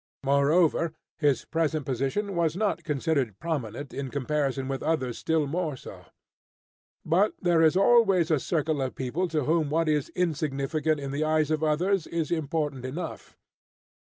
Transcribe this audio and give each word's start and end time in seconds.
Moreover, 0.23 0.93
his 1.19 1.45
present 1.45 1.85
position 1.85 2.35
was 2.35 2.55
not 2.57 2.83
considered 2.83 3.37
prominent 3.37 3.93
in 3.93 4.09
comparison 4.09 4.67
with 4.67 4.81
others 4.81 5.19
still 5.19 5.45
more 5.45 5.75
so. 5.77 6.05
But 7.05 7.35
there 7.39 7.61
is 7.61 7.77
always 7.77 8.31
a 8.31 8.39
circle 8.39 8.81
of 8.81 8.95
people 8.95 9.27
to 9.27 9.43
whom 9.43 9.69
what 9.69 9.87
is 9.87 10.09
insignificant 10.15 10.99
in 10.99 11.11
the 11.11 11.23
eyes 11.23 11.51
of 11.51 11.63
others, 11.63 12.07
is 12.07 12.31
important 12.31 12.83
enough. 12.83 13.37